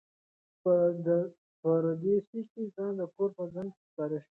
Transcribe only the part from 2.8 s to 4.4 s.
د ګور په څنډه ښکاره شو.